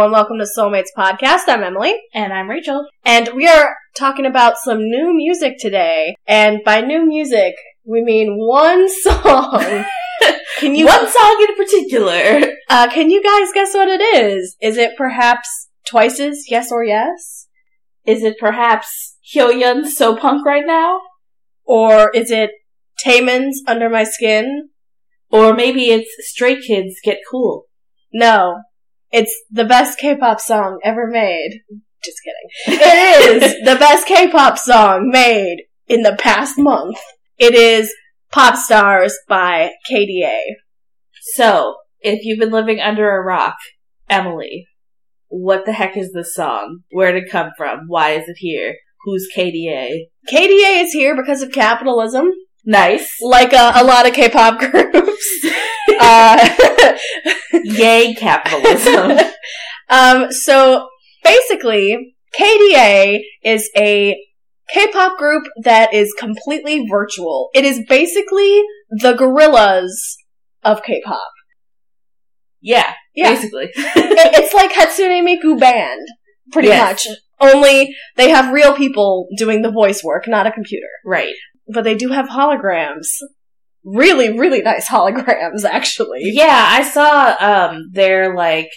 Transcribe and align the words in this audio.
everyone. 0.00 0.12
Welcome 0.12 0.38
to 0.38 0.46
Soulmates 0.46 0.96
Podcast. 0.96 1.42
I'm 1.46 1.62
Emily. 1.62 1.94
And 2.14 2.32
I'm 2.32 2.48
Rachel. 2.48 2.86
And 3.04 3.28
we 3.34 3.46
are 3.46 3.76
talking 3.94 4.24
about 4.24 4.56
some 4.56 4.78
new 4.78 5.12
music 5.12 5.58
today. 5.58 6.14
And 6.26 6.60
by 6.64 6.80
new 6.80 7.04
music, 7.04 7.52
we 7.84 8.02
mean 8.02 8.38
one 8.38 8.88
song. 9.02 9.84
can 10.58 10.74
you 10.74 10.86
one 10.86 11.06
song 11.06 11.46
in 11.48 11.56
particular? 11.56 12.40
Uh, 12.70 12.88
can 12.88 13.10
you 13.10 13.20
guys 13.20 13.52
guess 13.52 13.74
what 13.74 13.88
it 13.88 14.00
is? 14.00 14.56
Is 14.62 14.76
it 14.76 14.96
perhaps 14.96 15.68
Twice's 15.88 16.46
Yes 16.48 16.70
or 16.70 16.84
Yes? 16.84 17.48
Is 18.06 18.22
it 18.22 18.38
perhaps 18.38 19.16
Hyoyeon's 19.34 19.96
So 19.96 20.16
Punk 20.16 20.46
right 20.46 20.64
now? 20.64 21.00
Or 21.64 22.10
is 22.14 22.30
it 22.30 22.52
Taemin's 23.04 23.60
Under 23.66 23.90
My 23.90 24.04
Skin? 24.04 24.68
Or 25.32 25.52
maybe 25.52 25.90
it's 25.90 26.08
Stray 26.30 26.60
Kids 26.62 26.94
Get 27.02 27.18
Cool. 27.28 27.64
No, 28.12 28.60
it's 29.12 29.34
the 29.50 29.64
best 29.64 29.98
K-pop 29.98 30.40
song 30.40 30.78
ever 30.84 31.06
made. 31.06 31.60
Just 32.04 32.18
kidding. 32.24 32.80
It 32.80 33.42
is 33.42 33.54
the 33.64 33.76
best 33.76 34.06
K-pop 34.06 34.58
song 34.58 35.10
made 35.10 35.64
in 35.88 36.02
the 36.02 36.16
past 36.18 36.58
month. 36.58 36.96
It 37.38 37.54
is 37.54 37.92
Pop 38.30 38.56
Stars 38.56 39.16
by 39.28 39.72
KDA. 39.90 40.38
So, 41.34 41.76
if 42.00 42.24
you've 42.24 42.38
been 42.38 42.52
living 42.52 42.80
under 42.80 43.10
a 43.10 43.22
rock, 43.22 43.56
Emily, 44.08 44.66
what 45.28 45.66
the 45.66 45.72
heck 45.72 45.96
is 45.96 46.12
this 46.12 46.34
song? 46.34 46.80
Where 46.90 47.12
did 47.12 47.24
it 47.24 47.30
come 47.30 47.50
from? 47.56 47.86
Why 47.88 48.10
is 48.10 48.28
it 48.28 48.36
here? 48.38 48.76
Who's 49.04 49.28
KDA? 49.34 50.06
KDA 50.28 50.84
is 50.84 50.92
here 50.92 51.16
because 51.16 51.42
of 51.42 51.52
capitalism. 51.52 52.28
Nice. 52.64 53.10
Like 53.20 53.52
uh, 53.52 53.72
a 53.74 53.84
lot 53.84 54.06
of 54.06 54.14
K-pop 54.14 54.58
groups. 54.70 55.46
Uh, 56.00 56.48
Yay, 57.64 58.14
capitalism. 58.14 59.18
um, 59.88 60.32
so 60.32 60.88
basically, 61.22 62.16
KDA 62.38 63.20
is 63.44 63.70
a 63.76 64.16
K-pop 64.72 65.18
group 65.18 65.44
that 65.62 65.92
is 65.92 66.14
completely 66.18 66.86
virtual. 66.88 67.50
It 67.54 67.64
is 67.64 67.82
basically 67.88 68.62
the 68.90 69.14
Gorillaz 69.14 69.90
of 70.62 70.82
K-pop. 70.82 71.30
Yeah, 72.62 72.94
yeah. 73.14 73.34
basically. 73.34 73.70
it's 73.74 74.54
like 74.54 74.72
Hatsune 74.72 75.22
Miku 75.22 75.58
Band, 75.58 76.06
pretty 76.52 76.68
yes. 76.68 77.06
much. 77.06 77.16
Only 77.40 77.94
they 78.16 78.30
have 78.30 78.52
real 78.52 78.74
people 78.74 79.28
doing 79.36 79.62
the 79.62 79.70
voice 79.70 80.04
work, 80.04 80.24
not 80.28 80.46
a 80.46 80.52
computer. 80.52 80.88
Right. 81.04 81.34
But 81.72 81.84
they 81.84 81.94
do 81.94 82.10
have 82.10 82.28
holograms 82.28 83.06
really, 83.84 84.38
really 84.38 84.62
nice 84.62 84.88
holograms, 84.88 85.64
actually. 85.64 86.20
Yeah, 86.22 86.66
I 86.68 86.82
saw 86.82 87.36
um 87.40 87.90
their 87.92 88.34
like 88.34 88.70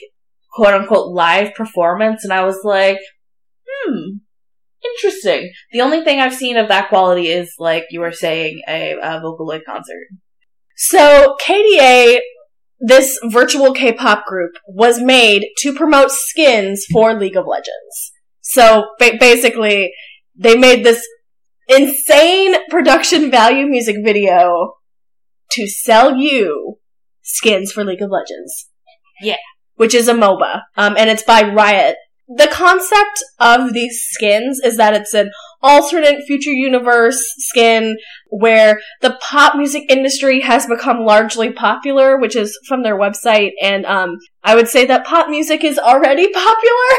quote 0.54 0.74
unquote 0.74 1.14
live 1.14 1.54
performance 1.56 2.24
and 2.24 2.34
I 2.34 2.46
was 2.46 2.60
like, 2.64 3.00
hmm, 3.68 4.18
interesting. 4.84 5.52
The 5.72 5.82
only 5.82 6.04
thing 6.04 6.20
I've 6.20 6.36
seen 6.36 6.58
of 6.58 6.68
that 6.70 6.90
quality 6.90 7.28
is 7.28 7.54
like 7.60 7.86
you 7.90 8.00
were 8.00 8.12
saying 8.12 8.62
a, 8.68 8.94
a 8.94 9.22
Vocaloid 9.22 9.62
concert. 9.66 10.08
So 10.76 11.36
KDA, 11.46 12.20
this 12.80 13.20
virtual 13.26 13.74
K-pop 13.74 14.26
group, 14.26 14.52
was 14.68 15.00
made 15.00 15.48
to 15.60 15.74
promote 15.74 16.12
skins 16.12 16.86
for 16.92 17.14
League 17.14 17.38
of 17.38 17.46
Legends. 17.48 18.12
So 18.42 18.88
ba- 19.00 19.18
basically, 19.20 19.92
they 20.36 20.58
made 20.58 20.84
this 20.84 21.08
insane 21.68 22.56
production 22.70 23.32
value 23.32 23.68
music 23.68 23.98
video 24.04 24.74
to 25.54 25.68
sell 25.68 26.16
you 26.16 26.78
skins 27.22 27.72
for 27.72 27.84
League 27.84 28.02
of 28.02 28.12
Legends. 28.12 28.70
Yeah. 29.22 29.38
Which 29.76 29.96
is 29.96 30.08
a 30.08 30.14
MOBA. 30.14 30.62
Um, 30.78 30.96
and 30.98 31.10
it's 31.10 31.24
by 31.24 31.44
Riot. 31.44 31.96
The 32.28 32.48
concept 32.48 33.24
of 33.40 33.74
these 33.74 34.02
skins 34.10 34.60
is 34.64 34.78
that 34.78 34.94
it's 34.94 35.14
an 35.14 35.32
alternate 35.62 36.24
future 36.26 36.54
universe 36.54 37.22
skin 37.38 37.98
where 38.30 38.80
the 39.02 39.18
pop 39.22 39.56
music 39.56 39.84
industry 39.90 40.40
has 40.42 40.66
become 40.66 41.06
largely 41.06 41.52
popular, 41.52 42.18
which 42.18 42.36
is 42.36 42.58
from 42.68 42.82
their 42.84 42.98
website, 42.98 43.52
and 43.62 43.86
um, 43.86 44.18
I 44.44 44.56
would 44.56 44.68
say 44.68 44.86
that 44.86 45.06
pop 45.06 45.30
music 45.30 45.64
is 45.64 45.78
already 45.78 46.28
popular. 46.34 46.98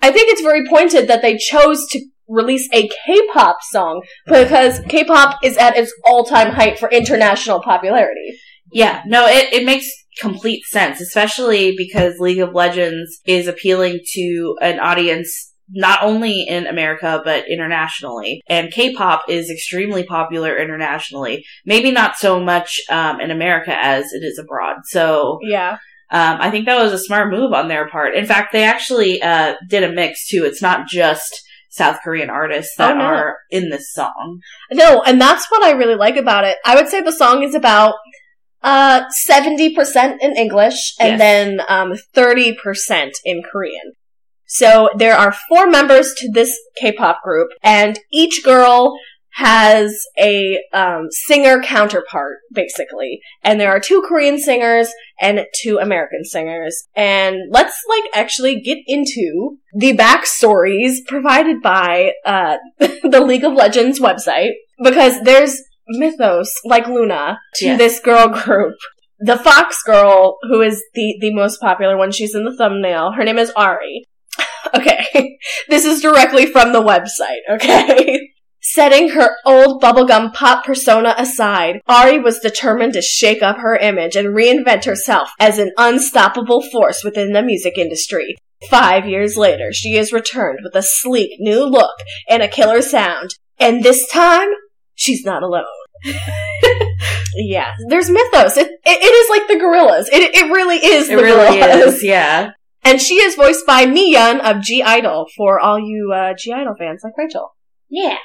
I 0.00 0.10
think 0.12 0.30
it's 0.30 0.42
very 0.42 0.66
pointed 0.68 1.08
that 1.08 1.22
they 1.22 1.36
chose 1.36 1.86
to 1.90 2.06
release 2.28 2.68
a 2.72 2.88
K-pop 3.06 3.58
song 3.70 4.02
because 4.26 4.80
K-pop 4.88 5.38
is 5.42 5.56
at 5.56 5.76
its 5.76 5.92
all-time 6.04 6.52
height 6.52 6.78
for 6.78 6.90
international 6.90 7.62
popularity. 7.62 8.38
Yeah, 8.72 9.02
no, 9.06 9.26
it, 9.26 9.52
it 9.52 9.64
makes 9.64 9.88
complete 10.18 10.64
sense, 10.64 11.00
especially 11.00 11.74
because 11.76 12.18
League 12.18 12.40
of 12.40 12.54
Legends 12.54 13.20
is 13.26 13.46
appealing 13.46 14.00
to 14.14 14.56
an 14.60 14.80
audience 14.80 15.52
not 15.68 16.02
only 16.02 16.44
in 16.46 16.66
America, 16.66 17.20
but 17.24 17.48
internationally. 17.48 18.40
And 18.48 18.72
K-pop 18.72 19.24
is 19.28 19.50
extremely 19.50 20.04
popular 20.04 20.56
internationally. 20.56 21.44
Maybe 21.64 21.90
not 21.90 22.16
so 22.16 22.40
much 22.42 22.80
um, 22.88 23.20
in 23.20 23.30
America 23.30 23.76
as 23.76 24.12
it 24.12 24.24
is 24.24 24.38
abroad. 24.38 24.76
So, 24.84 25.38
yeah. 25.42 25.78
Um, 26.08 26.38
I 26.40 26.52
think 26.52 26.66
that 26.66 26.80
was 26.80 26.92
a 26.92 27.00
smart 27.00 27.32
move 27.32 27.52
on 27.52 27.66
their 27.66 27.88
part. 27.88 28.14
In 28.14 28.26
fact, 28.26 28.52
they 28.52 28.62
actually 28.62 29.20
uh, 29.20 29.56
did 29.68 29.82
a 29.82 29.92
mix 29.92 30.28
too. 30.28 30.44
It's 30.44 30.62
not 30.62 30.86
just 30.86 31.42
South 31.76 31.98
Korean 32.02 32.30
artists 32.30 32.74
that 32.78 32.94
oh, 32.94 32.98
no. 32.98 33.04
are 33.04 33.36
in 33.50 33.70
this 33.70 33.92
song. 33.92 34.40
No, 34.72 35.02
and 35.02 35.20
that's 35.20 35.50
what 35.50 35.62
I 35.62 35.72
really 35.72 35.94
like 35.94 36.16
about 36.16 36.44
it. 36.44 36.56
I 36.64 36.74
would 36.74 36.88
say 36.88 37.00
the 37.00 37.12
song 37.12 37.42
is 37.42 37.54
about 37.54 37.94
uh 38.62 39.02
70% 39.28 40.16
in 40.20 40.36
English 40.36 40.94
and 40.98 41.10
yes. 41.10 41.18
then 41.18 41.60
um 41.68 41.92
30% 42.14 43.10
in 43.24 43.42
Korean. 43.50 43.92
So 44.46 44.88
there 44.96 45.16
are 45.16 45.34
four 45.48 45.68
members 45.68 46.14
to 46.18 46.30
this 46.32 46.56
K-pop 46.80 47.22
group 47.22 47.50
and 47.62 47.98
each 48.12 48.42
girl 48.44 48.96
has 49.36 50.06
a 50.18 50.58
um, 50.72 51.08
singer 51.10 51.60
counterpart, 51.60 52.38
basically. 52.54 53.20
And 53.44 53.60
there 53.60 53.70
are 53.70 53.78
two 53.78 54.02
Korean 54.08 54.38
singers 54.38 54.88
and 55.20 55.44
two 55.60 55.76
American 55.76 56.24
singers. 56.24 56.88
And 56.96 57.36
let's 57.50 57.78
like 57.86 58.04
actually 58.14 58.62
get 58.62 58.78
into 58.86 59.58
the 59.74 59.94
backstories 59.94 61.04
provided 61.06 61.60
by 61.60 62.12
uh, 62.24 62.56
the 62.78 63.22
League 63.26 63.44
of 63.44 63.52
Legends 63.52 64.00
website 64.00 64.52
because 64.82 65.20
there's 65.20 65.60
mythos 65.86 66.50
like 66.64 66.86
Luna 66.86 67.38
to 67.56 67.66
yes. 67.66 67.78
this 67.78 68.00
girl 68.00 68.28
group. 68.42 68.76
The 69.18 69.36
Fox 69.36 69.82
girl, 69.82 70.38
who 70.48 70.62
is 70.62 70.82
the, 70.94 71.18
the 71.20 71.34
most 71.34 71.60
popular 71.60 71.98
one, 71.98 72.10
she's 72.10 72.34
in 72.34 72.46
the 72.46 72.56
thumbnail. 72.56 73.12
Her 73.12 73.24
name 73.24 73.38
is 73.38 73.52
Ahri. 73.52 74.04
okay. 74.74 75.36
this 75.68 75.84
is 75.84 76.00
directly 76.00 76.46
from 76.46 76.72
the 76.72 76.82
website, 76.82 77.40
okay? 77.50 78.30
Setting 78.68 79.10
her 79.10 79.36
old 79.44 79.80
bubblegum 79.80 80.34
pop 80.34 80.64
persona 80.64 81.14
aside, 81.16 81.80
Ahri 81.88 82.20
was 82.20 82.40
determined 82.40 82.94
to 82.94 83.00
shake 83.00 83.40
up 83.40 83.58
her 83.58 83.76
image 83.76 84.16
and 84.16 84.34
reinvent 84.34 84.84
herself 84.86 85.30
as 85.38 85.60
an 85.60 85.70
unstoppable 85.78 86.60
force 86.60 87.04
within 87.04 87.32
the 87.32 87.44
music 87.44 87.78
industry. 87.78 88.34
Five 88.68 89.06
years 89.06 89.36
later, 89.36 89.72
she 89.72 89.94
has 89.94 90.12
returned 90.12 90.58
with 90.64 90.74
a 90.74 90.82
sleek 90.82 91.38
new 91.38 91.64
look 91.64 91.94
and 92.28 92.42
a 92.42 92.48
killer 92.48 92.82
sound. 92.82 93.36
And 93.56 93.84
this 93.84 94.08
time, 94.08 94.48
she's 94.96 95.24
not 95.24 95.44
alone. 95.44 95.64
yeah, 97.36 97.72
there's 97.88 98.10
mythos. 98.10 98.56
It, 98.56 98.66
it, 98.66 98.78
it 98.84 99.14
is 99.14 99.30
like 99.30 99.46
the 99.46 99.64
Gorillaz. 99.64 100.08
It, 100.12 100.34
it 100.34 100.50
really 100.50 100.84
is 100.84 101.08
it 101.08 101.14
really 101.14 101.60
Gorillaz. 101.60 101.86
is, 101.86 102.02
yeah. 102.02 102.50
And 102.82 103.00
she 103.00 103.14
is 103.14 103.36
voiced 103.36 103.64
by 103.64 103.86
Miyeon 103.86 104.40
of 104.40 104.60
(G)I-DLE 104.60 105.26
for 105.36 105.60
all 105.60 105.78
you 105.78 106.12
uh, 106.12 106.34
(G)I-DLE 106.36 106.74
fans 106.76 107.02
like 107.04 107.16
Rachel. 107.16 107.54
Yeah. 107.88 108.16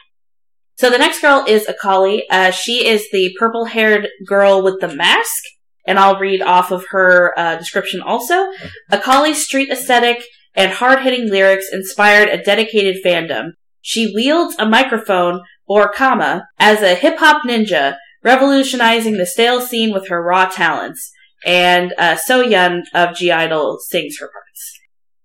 So 0.81 0.89
the 0.89 0.97
next 0.97 1.21
girl 1.21 1.45
is 1.47 1.67
Akali. 1.67 2.27
Uh, 2.31 2.49
she 2.49 2.87
is 2.87 3.07
the 3.11 3.35
purple 3.37 3.65
haired 3.65 4.09
girl 4.25 4.63
with 4.63 4.81
the 4.81 4.87
mask. 4.87 5.43
And 5.85 5.99
I'll 5.99 6.17
read 6.17 6.41
off 6.41 6.71
of 6.71 6.85
her 6.89 7.37
uh, 7.37 7.55
description 7.57 8.01
also. 8.01 8.47
Akali's 8.91 9.45
street 9.45 9.69
aesthetic 9.69 10.23
and 10.55 10.71
hard 10.71 11.01
hitting 11.01 11.29
lyrics 11.29 11.67
inspired 11.71 12.29
a 12.29 12.41
dedicated 12.41 12.97
fandom. 13.05 13.51
She 13.81 14.11
wields 14.15 14.55
a 14.57 14.67
microphone, 14.67 15.41
or 15.67 15.91
kama, 15.93 16.47
as 16.57 16.81
a 16.81 16.95
hip 16.95 17.19
hop 17.19 17.43
ninja, 17.43 17.97
revolutionizing 18.23 19.17
the 19.17 19.27
stale 19.27 19.61
scene 19.61 19.93
with 19.93 20.07
her 20.07 20.23
raw 20.23 20.47
talents. 20.47 21.11
And 21.45 21.93
uh, 21.99 22.15
Soyeon 22.15 22.81
of 22.95 23.15
(G)I-DLE 23.15 23.77
sings 23.81 24.17
her 24.19 24.31
parts. 24.33 24.40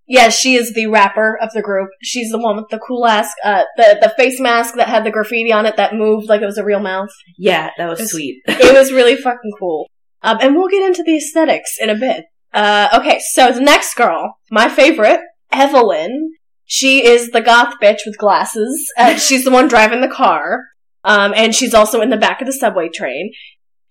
Yeah, 0.09 0.29
she 0.29 0.55
is 0.55 0.73
the 0.73 0.87
rapper 0.87 1.37
of 1.41 1.51
the 1.53 1.63
group. 1.63 1.89
She's 2.03 2.31
the 2.31 2.39
one 2.39 2.57
with 2.57 2.69
the 2.71 2.79
cool 2.79 3.07
ass, 3.07 3.33
uh, 3.45 3.65
the, 3.77 3.99
the 4.01 4.13
face 4.17 4.39
mask 4.39 4.75
that 4.77 4.89
had 4.89 5.05
the 5.05 5.11
graffiti 5.11 5.53
on 5.53 5.67
it 5.67 5.77
that 5.77 5.95
moved 5.95 6.29
like 6.29 6.43
it 6.43 6.47
was 6.47 6.59
a 6.59 6.65
real 6.65 6.81
mouth. 6.81 7.11
Yeah, 7.37 7.71
that 7.77 7.89
was, 7.89 7.99
it 7.99 8.03
was 8.05 8.13
sweet. 8.13 8.43
it 8.47 8.75
was 8.75 8.93
really 8.93 9.17
fucking 9.17 9.53
cool. 9.59 9.89
Um, 10.23 10.39
and 10.41 10.55
we'll 10.55 10.69
get 10.69 10.87
into 10.87 11.03
the 11.03 11.17
aesthetics 11.17 11.77
in 11.81 11.91
a 11.91 11.97
bit. 11.97 12.25
Uh, 12.53 12.89
okay, 12.95 13.21
so 13.33 13.51
the 13.51 13.61
next 13.61 13.95
girl, 13.95 14.39
my 14.51 14.69
favorite, 14.69 15.21
Evelyn. 15.53 16.33
She 16.65 17.07
is 17.07 17.31
the 17.31 17.41
goth 17.41 17.75
bitch 17.81 18.01
with 18.07 18.19
glasses. 18.19 18.93
Uh, 18.99 19.15
she's 19.17 19.45
the 19.45 19.51
one 19.51 19.69
driving 19.69 20.01
the 20.01 20.09
car. 20.09 20.65
Um, 21.05 21.33
and 21.37 21.55
she's 21.55 21.75
also 21.75 22.01
in 22.01 22.11
the 22.11 22.17
back 22.17 22.41
of 22.41 22.47
the 22.47 22.53
subway 22.53 22.89
train. 22.93 23.33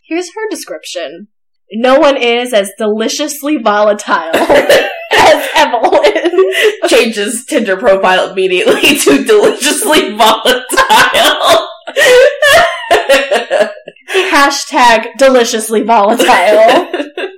Here's 0.02 0.34
her 0.34 0.50
description. 0.50 1.30
No 1.72 2.00
one 2.00 2.18
is 2.18 2.54
as 2.54 2.72
deliciously 2.78 3.58
volatile 3.58 4.32
as 4.36 5.50
Evelyn. 5.56 5.95
changes 6.88 7.46
Tinder 7.46 7.78
profile 7.78 8.32
immediately 8.32 8.98
to 8.98 9.24
deliciously 9.24 10.16
volatile. 10.16 11.70
Hashtag 14.16 15.08
deliciously 15.18 15.82
volatile. 15.82 16.92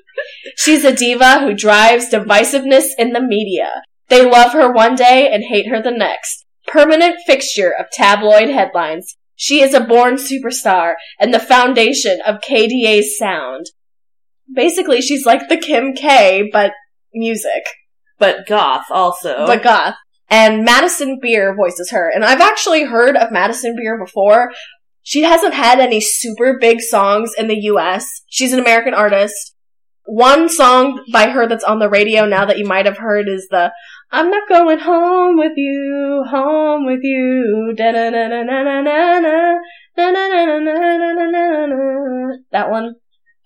She's 0.58 0.84
a 0.84 0.96
diva 0.96 1.40
who 1.40 1.54
drives 1.54 2.10
divisiveness 2.10 2.88
in 2.98 3.14
the 3.14 3.22
media. 3.22 3.84
They 4.10 4.30
love 4.30 4.54
her 4.54 4.72
one 4.72 4.96
day 4.96 5.30
and 5.32 5.44
hate 5.44 5.68
her 5.70 5.82
the 5.82 5.92
next. 5.92 6.46
Permanent 6.68 7.16
fixture 7.26 7.72
of 7.72 7.86
tabloid 7.92 8.50
headlines. 8.50 9.18
She 9.36 9.62
is 9.62 9.74
a 9.74 9.80
born 9.80 10.16
superstar 10.16 10.96
and 11.20 11.34
the 11.34 11.40
foundation 11.40 12.20
of 12.26 12.42
KDA's 12.42 13.18
sound. 13.18 13.68
Basically, 14.54 15.02
she's 15.02 15.26
like 15.26 15.48
the 15.48 15.58
Kim 15.58 15.94
K, 15.94 16.50
but 16.52 16.72
music. 17.14 17.64
But 18.20 18.48
goth 18.48 18.86
also. 18.90 19.46
But 19.46 19.64
goth. 19.64 19.96
And 20.30 20.66
Madison 20.66 21.20
Beer 21.22 21.56
voices 21.56 21.92
her. 21.92 22.12
And 22.14 22.26
I've 22.26 22.42
actually 22.42 22.84
heard 22.84 23.16
of 23.16 23.32
Madison 23.32 23.76
Beer 23.76 23.98
before. 23.98 24.52
She 25.04 25.24
hasn't 25.24 25.54
had 25.54 25.80
any 25.80 26.02
super 26.02 26.58
big 26.60 26.82
songs 26.82 27.32
in 27.38 27.48
the 27.48 27.60
US. 27.72 28.06
She's 28.28 28.52
an 28.52 28.60
American 28.60 28.94
artist. 28.94 29.56
One 30.04 30.50
song 30.50 31.04
by 31.12 31.30
her 31.30 31.48
that's 31.48 31.64
on 31.64 31.80
the 31.80 31.90
radio 31.90 32.26
now 32.26 32.46
that 32.46 32.58
you 32.58 32.66
might 32.66 32.86
have 32.86 32.98
heard 32.98 33.28
is 33.28 33.48
the 33.50 33.72
I'm 34.12 34.30
not 34.30 34.48
going 34.48 34.80
home 34.80 35.38
with 35.38 35.52
you, 35.58 36.24
home 36.30 36.86
with 36.86 37.02
you. 37.04 37.74
That 42.52 42.70
one. 42.70 42.96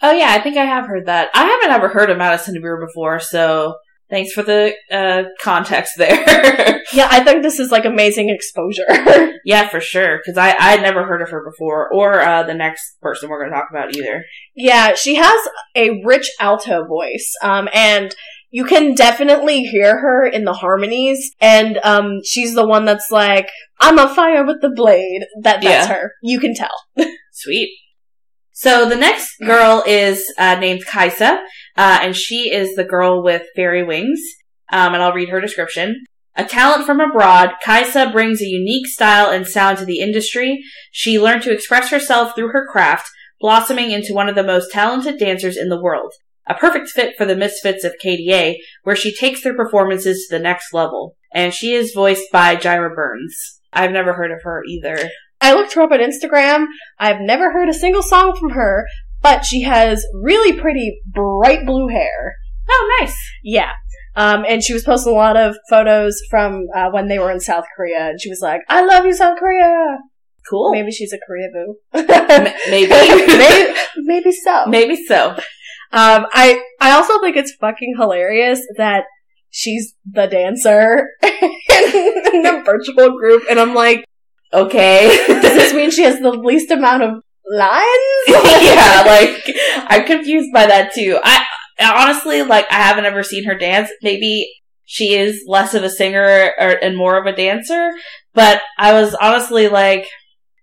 oh 0.04 0.12
yeah, 0.12 0.32
I 0.32 0.40
think 0.42 0.58
I 0.58 0.66
have 0.66 0.86
heard 0.86 1.08
that. 1.08 1.30
I 1.34 1.46
haven't 1.46 1.72
ever 1.72 1.90
heard 1.90 2.12
of 2.12 2.20
Madison 2.20 2.62
Beer 2.62 2.80
before, 2.80 3.20
so 3.20 3.76
thanks 4.12 4.32
for 4.34 4.44
the 4.44 4.74
uh, 4.92 5.24
context 5.42 5.94
there. 5.98 6.78
Yeah, 6.94 7.08
I 7.10 7.24
think 7.24 7.42
this 7.42 7.58
is 7.58 7.72
like 7.72 7.86
amazing 7.86 8.28
exposure. 8.30 8.84
yeah, 9.46 9.70
for 9.70 9.80
sure, 9.80 10.18
because 10.18 10.38
I 10.38 10.50
I 10.50 10.72
had 10.72 10.82
never 10.82 11.06
heard 11.06 11.22
of 11.22 11.30
her 11.30 11.42
before, 11.50 11.90
or 11.94 12.20
uh, 12.20 12.44
the 12.44 12.54
next 12.54 12.98
person 13.02 13.30
we're 13.30 13.40
going 13.40 13.50
to 13.52 13.56
talk 13.56 13.70
about 13.72 13.96
either. 13.96 14.26
Yeah, 14.56 14.94
she 14.96 15.16
has 15.16 15.40
a 15.74 16.02
rich 16.04 16.30
alto 16.42 16.86
voice, 16.86 17.32
um, 17.42 17.70
and 17.74 18.14
you 18.50 18.66
can 18.66 18.94
definitely 18.94 19.62
hear 19.64 20.00
her 20.02 20.26
in 20.26 20.44
the 20.44 20.52
harmonies. 20.54 21.32
And 21.40 21.78
um, 21.84 22.20
she's 22.26 22.56
the 22.56 22.68
one 22.68 22.84
that's 22.84 23.10
like, 23.10 23.48
"I'm 23.80 23.98
on 23.98 24.14
fire 24.14 24.44
with 24.46 24.60
the 24.62 24.72
blade." 24.76 25.22
That 25.44 25.62
that's 25.62 25.88
Yeah. 25.88 25.88
her. 25.88 26.14
You 26.22 26.40
can 26.42 26.54
tell. 26.54 26.76
Sweet. 27.32 27.70
So 28.62 28.88
the 28.88 28.96
next 28.96 29.40
girl 29.40 29.84
is 29.88 30.24
uh, 30.38 30.54
named 30.54 30.86
Kai'Sa, 30.86 31.40
uh, 31.78 32.00
and 32.00 32.16
she 32.16 32.54
is 32.54 32.76
the 32.76 32.84
girl 32.84 33.24
with 33.24 33.48
fairy 33.56 33.84
wings. 33.84 34.22
Um, 34.72 34.94
and 34.94 35.02
I'll 35.02 35.14
read 35.14 35.30
her 35.30 35.42
description. 35.42 36.04
A 36.36 36.46
talent 36.46 36.86
from 36.86 37.00
abroad, 37.00 37.54
Kai'Sa 37.66 38.12
brings 38.12 38.40
a 38.40 38.46
unique 38.46 38.86
style 38.86 39.32
and 39.32 39.48
sound 39.48 39.80
to 39.80 39.86
the 39.86 40.00
industry. 40.00 40.62
She 40.92 41.20
learned 41.20 41.42
to 41.42 41.52
express 41.52 41.90
herself 41.90 42.36
through 42.36 42.50
her 42.50 42.68
craft, 42.72 43.10
blossoming 43.40 43.90
into 43.90 44.14
one 44.14 44.30
of 44.30 44.36
the 44.36 44.44
most 44.44 44.72
talented 44.72 45.18
dancers 45.18 45.58
in 45.58 45.70
the 45.70 45.82
world. 45.82 46.14
A 46.48 46.54
perfect 46.54 46.90
fit 46.90 47.16
for 47.18 47.26
the 47.26 47.36
misfits 47.36 47.84
of 47.84 47.96
KDA, 48.04 48.58
where 48.84 48.96
she 48.96 49.12
takes 49.12 49.42
their 49.42 49.56
performances 49.56 50.28
to 50.28 50.38
the 50.38 50.44
next 50.44 50.72
level. 50.72 51.16
And 51.34 51.52
she 51.52 51.74
is 51.74 51.96
voiced 51.96 52.32
by 52.32 52.58
Jaira 52.58 52.94
Burns. 52.94 53.60
I've 53.74 53.90
never 53.90 54.14
heard 54.14 54.30
of 54.30 54.44
her 54.44 54.64
either. 54.68 55.10
I 55.42 55.54
looked 55.54 55.74
her 55.74 55.82
up 55.82 55.92
on 55.92 56.00
Instagram. 56.00 56.66
I've 57.00 57.20
never 57.20 57.52
heard 57.52 57.70
a 57.70 57.74
single 57.74 58.04
song 58.04 58.36
from 58.40 58.52
her, 58.52 58.86
but 59.22 59.44
she 59.44 59.64
has 59.64 60.06
really 60.14 60.60
pretty 60.60 61.02
bright 61.06 61.66
blue 61.66 61.88
hair. 61.88 62.36
Oh, 62.70 62.98
nice. 63.00 63.16
Yeah. 63.44 63.72
Um, 64.16 64.46
and 64.48 64.64
she 64.64 64.74
was 64.74 64.84
posting 64.84 65.14
a 65.14 65.16
lot 65.16 65.38
of 65.38 65.56
photos 65.70 66.22
from 66.30 66.68
uh, 66.76 66.90
when 66.92 67.08
they 67.08 67.18
were 67.18 67.32
in 67.32 67.40
South 67.40 67.64
Korea, 67.76 68.10
and 68.10 68.20
she 68.20 68.30
was 68.30 68.42
like, 68.42 68.62
"I 68.68 68.84
love 68.84 69.06
you, 69.06 69.14
South 69.14 69.40
Korea." 69.40 70.00
Cool. 70.50 70.74
Maybe 70.74 70.92
she's 70.92 71.14
a 71.14 71.20
Korea 71.26 71.48
boo. 71.54 71.76
M- 71.94 72.54
maybe. 72.70 72.90
maybe, 73.38 73.80
maybe 73.98 74.32
so. 74.32 74.66
Maybe 74.66 75.06
so. 75.06 75.30
Um, 75.94 76.26
I 76.34 76.62
I 76.82 76.92
also 76.92 77.22
think 77.22 77.38
it's 77.38 77.54
fucking 77.54 77.96
hilarious 77.98 78.62
that 78.78 79.06
she's 79.50 79.94
the 80.06 80.28
dancer 80.28 81.08
in 81.24 82.44
the 82.44 82.62
virtual 82.66 83.18
group, 83.18 83.44
and 83.50 83.60
I'm 83.60 83.74
like, 83.74 84.06
Okay. 84.54 85.24
does 85.28 85.42
this 85.42 85.74
mean 85.76 85.92
she 85.92 86.04
has 86.04 86.20
the 86.20 86.32
least 86.32 86.72
amount 86.72 87.04
of 87.04 87.24
lines? 87.50 87.86
yeah, 88.28 89.04
like 89.06 89.56
I'm 89.88 90.06
confused 90.06 90.52
by 90.54 90.66
that 90.68 90.94
too. 90.94 91.20
I 91.24 91.46
honestly 91.80 92.44
like 92.44 92.66
I 92.72 92.76
haven't 92.76 93.06
ever 93.06 93.24
seen 93.24 93.46
her 93.46 93.56
dance. 93.56 93.90
Maybe 94.02 94.52
she 94.86 95.16
is 95.16 95.44
less 95.48 95.74
of 95.74 95.84
a 95.84 95.90
singer 95.90 96.54
or, 96.60 96.70
and 96.84 96.98
more 96.98 97.18
of 97.18 97.26
a 97.26 97.36
dancer, 97.36 97.92
but 98.34 98.62
I 98.78 98.94
was 98.94 99.16
honestly 99.16 99.70
like 99.70 100.06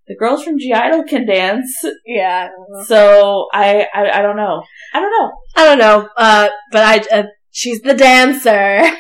the 0.06 0.16
girls 0.16 0.42
from 0.42 0.58
(G)I-DLE 0.58 1.04
can 1.06 1.26
dance, 1.26 1.84
yeah, 2.06 2.48
so 2.86 3.46
I, 3.52 3.86
I 3.92 4.18
I 4.18 4.22
don't 4.22 4.36
know. 4.36 4.62
I 4.94 5.00
don't 5.00 5.10
know. 5.10 5.32
I 5.56 5.64
don't 5.66 5.78
know, 5.78 6.08
uh, 6.16 6.48
but 6.72 6.82
I 6.82 7.16
uh, 7.18 7.22
she's 7.50 7.80
the 7.82 7.94
dancer, 7.94 8.90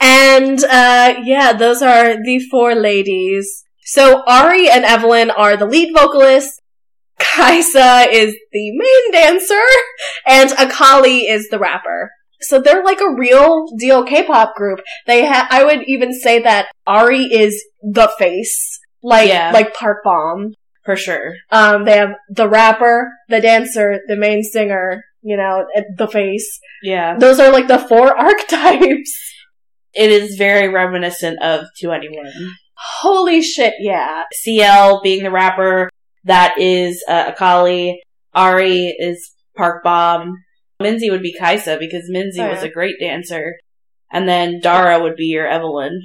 and 0.00 0.62
uh, 0.64 1.14
yeah, 1.24 1.52
those 1.52 1.82
are 1.82 2.14
the 2.24 2.40
four 2.50 2.76
ladies. 2.76 3.64
So 3.90 4.22
Ahri 4.28 4.68
and 4.68 4.84
Evelyn 4.84 5.30
are 5.30 5.56
the 5.56 5.64
lead 5.66 5.94
vocalists. 5.94 6.60
Kai'Sa 7.18 8.06
is 8.12 8.34
the 8.52 8.70
main 8.76 9.12
dancer, 9.12 9.64
and 10.26 10.52
Akali 10.52 11.20
is 11.26 11.48
the 11.48 11.58
rapper. 11.58 12.10
So 12.42 12.60
they're 12.60 12.84
like 12.84 13.00
a 13.00 13.14
real 13.16 13.64
deal 13.78 14.04
K-pop 14.04 14.54
group. 14.54 14.80
They 15.06 15.26
ha- 15.26 15.48
I 15.50 15.64
would 15.64 15.80
even 15.88 16.12
say 16.12 16.40
that 16.42 16.68
Ahri 16.86 17.26
is 17.30 17.60
the 17.82 18.08
face, 18.18 18.78
like 19.02 19.28
Yeah. 19.28 19.50
like 19.52 19.74
Park 19.74 19.98
Bom. 20.04 20.52
For 20.84 20.94
sure. 20.94 21.34
Um, 21.50 21.84
they 21.84 21.96
have 21.96 22.10
the 22.30 22.48
rapper, 22.48 23.10
the 23.28 23.40
dancer, 23.40 23.98
the 24.06 24.16
main 24.16 24.42
singer, 24.42 25.02
you 25.22 25.36
know, 25.36 25.66
the 25.96 26.08
face. 26.08 26.60
Yeah. 26.82 27.16
Those 27.18 27.40
are 27.40 27.50
like 27.50 27.68
the 27.68 27.78
four 27.78 28.16
archetypes. 28.26 29.12
It 29.94 30.10
is 30.10 30.36
very 30.36 30.68
reminiscent 30.68 31.42
of 31.42 31.64
2NE1. 31.82 32.30
Holy 33.00 33.42
shit, 33.42 33.74
yeah. 33.80 34.22
CL 34.32 35.00
being 35.02 35.22
the 35.24 35.30
rapper, 35.30 35.90
that 36.24 36.58
is 36.58 37.02
uh, 37.08 37.24
Akali. 37.28 38.00
Ahri 38.36 38.92
is 38.98 39.32
Park 39.56 39.82
Bom. 39.82 40.34
Minzy 40.80 41.10
would 41.10 41.22
be 41.22 41.36
Kai'Sa 41.36 41.78
because 41.78 42.08
Minzy 42.08 42.38
Oh, 42.38 42.50
was 42.50 42.62
a 42.62 42.68
great 42.70 42.96
dancer. 43.00 43.56
And 44.12 44.28
then 44.28 44.60
Dara 44.60 45.02
would 45.02 45.16
be 45.16 45.24
your 45.26 45.46
Evelyn. 45.46 46.00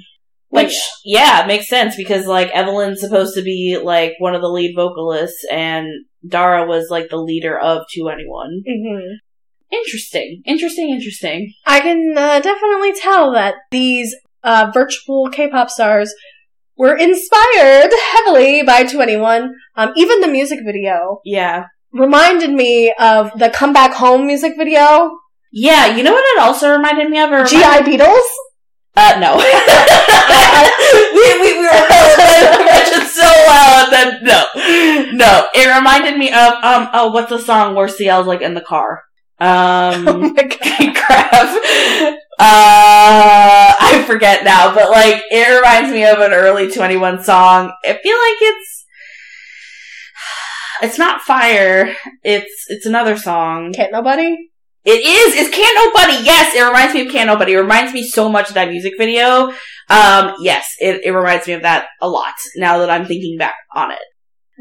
Which, 0.48 0.74
yeah, 1.04 1.44
makes 1.48 1.68
sense 1.68 1.96
because 1.96 2.26
like 2.26 2.48
Evelyn's 2.50 3.00
supposed 3.00 3.34
to 3.34 3.42
be 3.42 3.78
like 3.82 4.12
one 4.18 4.34
of 4.34 4.40
the 4.40 4.48
lead 4.48 4.74
vocalists 4.76 5.44
and 5.50 5.88
Dara 6.26 6.64
was 6.66 6.88
like 6.90 7.08
the 7.08 7.16
leader 7.16 7.58
of 7.58 7.84
2NE1. 7.96 8.48
hmm 8.66 9.00
Interesting. 9.72 10.42
Interesting, 10.44 10.90
interesting. 10.90 11.52
I 11.66 11.80
can 11.80 12.14
uh, 12.16 12.38
definitely 12.40 12.92
tell 12.94 13.32
that 13.32 13.54
these 13.72 14.14
uh, 14.44 14.70
virtual 14.72 15.28
K-pop 15.30 15.70
stars 15.70 16.14
were 16.76 16.96
inspired 16.96 17.90
heavily 18.12 18.62
by 18.62 18.84
2NE1. 18.84 19.50
Um, 19.76 19.92
even 19.96 20.20
the 20.20 20.28
music 20.28 20.60
video 20.64 21.20
Yeah. 21.24 21.66
reminded 21.92 22.50
me 22.50 22.92
of 22.98 23.32
the 23.38 23.50
Come 23.50 23.72
Back 23.72 23.94
Home 23.94 24.26
music 24.26 24.54
video. 24.56 25.10
Yeah, 25.52 25.94
you 25.94 26.02
know 26.02 26.12
what 26.12 26.24
it 26.36 26.40
also 26.40 26.70
reminded 26.70 27.08
me 27.10 27.20
of? 27.20 27.32
It 27.32 27.46
G.I. 27.48 27.82
Beatles? 27.82 28.28
Uh, 28.96 29.18
no. 29.18 29.36
we, 31.14 31.40
we, 31.40 31.58
we 31.58 31.66
were 31.66 32.64
mentioned 32.64 33.08
so 33.08 33.26
and 33.26 33.92
then 33.92 34.24
no. 34.24 34.44
No. 35.12 35.46
It 35.54 35.74
reminded 35.76 36.16
me 36.16 36.28
of, 36.28 36.52
um, 36.62 36.88
oh, 36.92 37.10
what's 37.12 37.30
the 37.30 37.38
song 37.38 37.74
where 37.74 37.88
CL's 37.88 38.26
like 38.26 38.40
in 38.40 38.54
the 38.54 38.60
car? 38.60 39.02
Um, 39.40 40.08
Oh 40.08 40.18
my 40.18 40.42
god. 40.42 40.94
crap. 40.94 41.32
Uh, 42.36 43.74
I 43.80 44.04
forget 44.06 44.44
now, 44.44 44.74
but 44.74 44.90
like, 44.90 45.22
it 45.30 45.56
reminds 45.56 45.92
me 45.92 46.04
of 46.04 46.18
an 46.18 46.32
early 46.32 46.66
2NE1 46.66 47.22
song. 47.22 47.72
I 47.84 47.98
feel 48.02 48.16
like 48.16 48.38
it's, 48.40 48.86
it's 50.82 50.98
not 50.98 51.20
fire. 51.20 51.94
It's, 52.22 52.64
it's 52.68 52.86
another 52.86 53.16
song. 53.16 53.72
Can't 53.72 53.92
nobody? 53.92 54.50
It 54.84 55.02
is. 55.06 55.34
It's 55.34 55.54
Can't 55.54 55.78
Nobody. 55.78 56.24
Yes, 56.24 56.54
it 56.54 56.62
reminds 56.62 56.92
me 56.92 57.06
of 57.06 57.12
Can't 57.12 57.26
Nobody. 57.26 57.54
It 57.54 57.58
reminds 57.58 57.94
me 57.94 58.06
so 58.06 58.28
much 58.28 58.48
of 58.48 58.54
that 58.54 58.68
music 58.68 58.94
video. 58.98 59.50
Um, 59.88 60.34
yes, 60.40 60.66
it, 60.78 61.02
it 61.04 61.12
reminds 61.12 61.46
me 61.46 61.54
of 61.54 61.62
that 61.62 61.86
a 62.02 62.08
lot 62.08 62.34
now 62.56 62.78
that 62.78 62.90
I'm 62.90 63.06
thinking 63.06 63.38
back 63.38 63.54
on 63.74 63.92
it. 63.92 63.98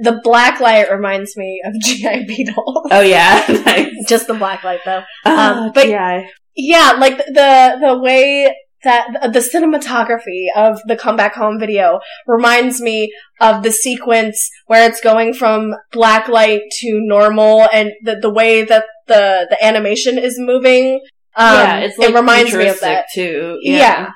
The 0.02 0.20
black 0.24 0.60
light 0.60 0.90
reminds 0.92 1.36
me 1.38 1.62
of 1.66 1.74
G.I. 1.82 2.26
Beatles. 2.26 2.88
Oh 2.92 3.02
yeah, 3.02 3.44
nice. 3.66 3.94
Just 4.08 4.28
the 4.28 4.34
black 4.34 4.64
light 4.64 4.80
though. 4.86 5.04
Um, 5.26 5.72
but- 5.74 5.88
yeah, 5.88 6.26
Yeah, 6.56 6.94
like 7.00 7.18
the 7.18 7.78
the, 7.80 7.98
way 8.00 8.56
that 8.84 9.32
the 9.32 9.40
cinematography 9.40 10.48
of 10.56 10.80
the 10.88 10.96
Come 10.98 11.16
Back 11.16 11.36
Home 11.36 11.58
video 11.60 12.00
reminds 12.28 12.82
me 12.82 13.14
of 13.40 13.64
the 13.64 13.72
sequence 13.72 14.50
where 14.68 14.88
it's 14.90 15.00
going 15.00 15.34
from 15.34 15.74
black 15.92 16.28
light 16.28 16.62
to 16.80 16.90
normal, 17.04 17.68
and 17.72 17.92
the 18.04 18.16
the 18.18 18.30
way 18.30 18.64
that 18.64 18.86
the 19.08 19.48
the 19.50 19.64
animation 19.64 20.18
is 20.18 20.36
moving. 20.40 21.00
Um, 21.36 21.54
yeah, 21.56 21.78
it's 21.80 21.98
like 21.98 22.10
it 22.10 22.16
reminds 22.16 22.54
me 22.54 22.68
of 22.68 22.80
that. 22.82 23.06
too. 23.14 23.58
Yeah. 23.62 23.78
Yeah, 23.78 24.10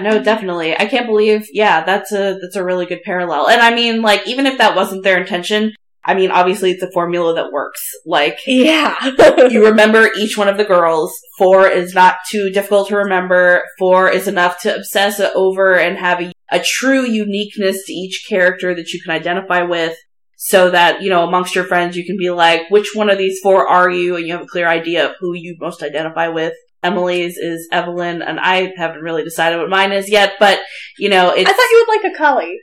no, 0.00 0.22
definitely. 0.22 0.76
I 0.78 0.86
can't 0.86 1.06
believe, 1.06 1.46
yeah, 1.52 1.84
that's 1.84 2.12
a, 2.12 2.38
that's 2.40 2.56
a 2.56 2.64
really 2.64 2.86
good 2.86 3.02
parallel. 3.02 3.48
And 3.48 3.62
I 3.62 3.74
mean, 3.74 4.02
like, 4.02 4.26
even 4.26 4.46
if 4.46 4.58
that 4.58 4.76
wasn't 4.76 5.04
their 5.04 5.18
intention, 5.18 5.72
I 6.04 6.14
mean, 6.14 6.30
obviously 6.30 6.72
it's 6.72 6.82
a 6.82 6.90
formula 6.90 7.34
that 7.34 7.50
works. 7.50 7.80
Like, 8.04 8.38
Yeah. 8.46 8.94
you 9.48 9.64
remember 9.64 10.10
each 10.18 10.36
one 10.36 10.48
of 10.48 10.58
the 10.58 10.64
girls. 10.64 11.18
Four 11.38 11.66
is 11.66 11.94
not 11.94 12.16
too 12.30 12.50
difficult 12.50 12.88
to 12.88 12.96
remember. 12.96 13.62
Four 13.78 14.10
is 14.10 14.28
enough 14.28 14.60
to 14.62 14.76
obsess 14.76 15.18
over 15.34 15.76
and 15.76 15.96
have 15.96 16.20
a, 16.20 16.32
a 16.50 16.60
true 16.60 17.04
uniqueness 17.04 17.84
to 17.86 17.92
each 17.92 18.26
character 18.28 18.74
that 18.74 18.92
you 18.92 19.00
can 19.02 19.14
identify 19.14 19.62
with. 19.62 19.96
So 20.36 20.70
that, 20.70 21.00
you 21.00 21.08
know, 21.08 21.26
amongst 21.26 21.54
your 21.54 21.64
friends, 21.64 21.96
you 21.96 22.04
can 22.04 22.18
be 22.18 22.28
like, 22.28 22.68
which 22.68 22.90
one 22.94 23.08
of 23.08 23.16
these 23.16 23.40
four 23.42 23.66
are 23.66 23.88
you? 23.88 24.16
And 24.16 24.26
you 24.26 24.32
have 24.34 24.42
a 24.42 24.46
clear 24.46 24.68
idea 24.68 25.06
of 25.06 25.12
who 25.18 25.32
you 25.32 25.56
most 25.58 25.82
identify 25.82 26.28
with. 26.28 26.52
Emily's 26.84 27.36
is 27.36 27.66
Evelyn, 27.72 28.22
and 28.22 28.38
I 28.38 28.72
haven't 28.76 29.00
really 29.00 29.24
decided 29.24 29.58
what 29.58 29.70
mine 29.70 29.92
is 29.92 30.08
yet, 30.08 30.34
but, 30.38 30.60
you 30.98 31.08
know, 31.08 31.30
it's. 31.30 31.48
I 31.48 31.52
thought 31.52 31.70
you 31.70 31.84
would 31.86 31.96
like 31.96 32.14
Akali. 32.14 32.58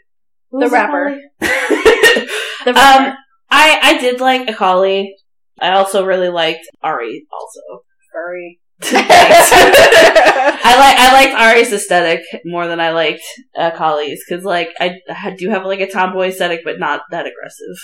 The 0.52 0.70
rapper. 0.70 1.08
Emily? 1.08 1.24
The 2.66 2.70
Um. 2.72 3.16
I, 3.50 3.80
I 3.82 3.98
did 4.00 4.22
like 4.22 4.48
Akali. 4.50 5.16
I 5.60 5.72
also 5.72 6.06
really 6.06 6.30
liked 6.30 6.66
Ahri 6.84 7.22
also. 7.32 7.84
furry. 8.14 8.60
I 8.84 10.76
like 10.80 10.98
I 10.98 11.14
liked 11.14 11.38
Ahri's 11.38 11.72
aesthetic 11.74 12.22
more 12.46 12.68
than 12.68 12.80
I 12.80 12.92
liked 12.92 13.22
uh, 13.56 13.70
Kali's 13.72 14.24
because 14.28 14.44
like 14.44 14.70
I, 14.80 14.96
I 15.08 15.36
do 15.38 15.50
have 15.50 15.66
like 15.66 15.82
a 15.82 15.92
tomboy 15.92 16.30
aesthetic, 16.30 16.62
but 16.64 16.80
not 16.80 17.02
that 17.12 17.28
aggressive. 17.28 17.78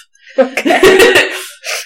okay. 0.58 1.32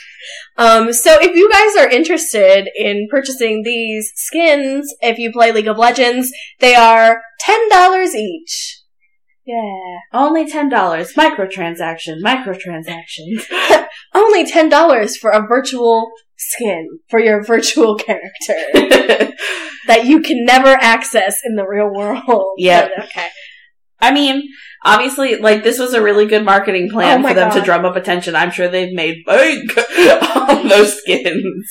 Um, 0.57 0.93
so 0.93 1.17
if 1.19 1.35
you 1.35 1.49
guys 1.51 1.75
are 1.83 1.89
interested 1.89 2.69
in 2.75 3.07
purchasing 3.09 3.63
these 3.63 4.11
skins, 4.15 4.93
if 5.01 5.17
you 5.17 5.31
play 5.31 5.51
League 5.51 5.67
of 5.67 5.77
Legends, 5.77 6.31
they 6.59 6.75
are 6.75 7.21
ten 7.39 7.69
dollars 7.69 8.15
each. 8.15 8.79
Yeah. 9.45 9.97
Only 10.13 10.49
ten 10.49 10.69
dollars. 10.69 11.13
Microtransaction. 11.13 12.21
Microtransaction. 12.23 13.87
Only 14.13 14.45
ten 14.45 14.69
dollars 14.69 15.17
for 15.17 15.31
a 15.31 15.45
virtual 15.47 16.11
skin 16.37 16.99
for 17.09 17.19
your 17.19 17.43
virtual 17.45 17.95
character 17.95 18.55
that 19.87 20.05
you 20.05 20.21
can 20.21 20.45
never 20.45 20.69
access 20.69 21.39
in 21.45 21.55
the 21.55 21.65
real 21.67 21.91
world. 21.93 22.23
But, 22.89 23.05
okay. 23.05 23.27
I 24.01 24.11
mean, 24.11 24.43
obviously, 24.83 25.37
like 25.37 25.63
this 25.63 25.77
was 25.79 25.93
a 25.93 26.01
really 26.01 26.25
good 26.25 26.43
marketing 26.43 26.89
plan 26.91 27.23
Oh 27.23 27.27
for 27.27 27.33
them 27.33 27.51
to 27.51 27.61
drum 27.61 27.85
up 27.85 27.95
attention. 27.95 28.35
I'm 28.35 28.51
sure 28.51 28.67
they've 28.67 28.93
made 28.93 29.23
bank 29.25 29.77
on 30.35 30.67
those 30.67 30.97
skins. 30.99 31.69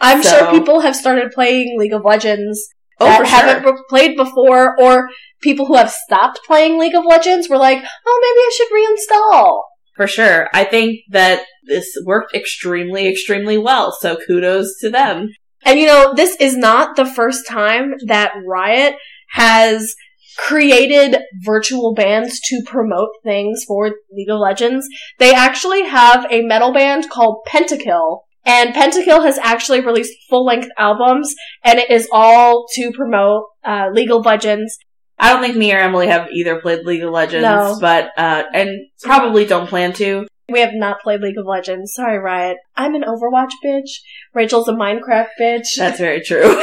I'm 0.00 0.22
So- 0.22 0.38
sure 0.38 0.50
people 0.50 0.80
have 0.80 0.96
started 0.96 1.30
playing 1.32 1.78
League 1.78 1.92
of 1.92 2.04
Legends 2.04 2.68
Oh, 3.00 3.06
that 3.06 3.26
haven't 3.26 3.62
sure. 3.62 3.78
played 3.88 4.16
before, 4.16 4.74
or 4.80 5.08
people 5.40 5.66
who 5.66 5.76
have 5.76 5.88
stopped 5.88 6.40
playing 6.44 6.80
League 6.80 6.96
of 6.96 7.04
Legends 7.04 7.48
were 7.48 7.56
like, 7.56 7.78
oh, 8.06 8.20
maybe 8.22 8.40
I 8.44 8.50
should 8.56 9.38
reinstall. 9.46 9.60
For 9.94 10.08
sure. 10.08 10.48
I 10.52 10.64
think 10.64 10.98
that 11.10 11.44
this 11.64 11.86
worked 12.04 12.34
extremely, 12.34 13.08
extremely 13.08 13.56
well. 13.56 13.92
So 14.00 14.16
kudos 14.26 14.78
to 14.80 14.90
them. 14.90 15.28
And 15.64 15.78
you 15.78 15.86
know, 15.86 16.12
this 16.14 16.36
is 16.40 16.56
not 16.56 16.96
the 16.96 17.06
first 17.06 17.46
time 17.46 17.94
that 18.06 18.32
Riot 18.44 18.94
has 19.30 19.94
created 20.38 21.16
virtual 21.44 21.94
bands 21.94 22.40
to 22.48 22.62
promote 22.64 23.10
things 23.24 23.64
for 23.66 23.90
League 24.12 24.30
of 24.30 24.38
Legends. 24.38 24.86
They 25.18 25.34
actually 25.34 25.82
have 25.84 26.26
a 26.30 26.42
metal 26.42 26.72
band 26.72 27.10
called 27.10 27.44
Pentakill. 27.48 28.20
And 28.46 28.74
Pentakill 28.74 29.24
has 29.24 29.36
actually 29.38 29.80
released 29.80 30.14
full-length 30.30 30.68
albums, 30.78 31.34
and 31.64 31.78
it 31.78 31.90
is 31.90 32.08
all 32.10 32.64
to 32.76 32.92
promote 32.92 33.44
uh, 33.62 33.88
League 33.92 34.10
of 34.10 34.24
Legends. 34.24 34.78
I 35.18 35.32
don't 35.32 35.42
think 35.42 35.56
me 35.56 35.74
or 35.74 35.78
Emily 35.78 36.06
have 36.06 36.28
either 36.32 36.58
played 36.60 36.86
League 36.86 37.02
of 37.02 37.10
Legends, 37.10 37.42
No. 37.42 37.76
but 37.80 38.10
uh, 38.16 38.44
and 38.54 38.70
probably 39.02 39.44
don't 39.44 39.66
plan 39.68 39.92
to. 39.94 40.26
We 40.48 40.60
have 40.60 40.72
not 40.72 41.00
played 41.00 41.20
League 41.20 41.36
of 41.36 41.44
Legends. 41.44 41.92
Sorry, 41.92 42.18
Riot. 42.18 42.56
I'm 42.74 42.94
an 42.94 43.02
Overwatch 43.02 43.50
bitch. 43.62 43.90
Rachel's 44.32 44.68
a 44.68 44.72
Minecraft 44.72 45.28
bitch. 45.38 45.66
That's 45.76 45.98
very 45.98 46.20
true. 46.24 46.58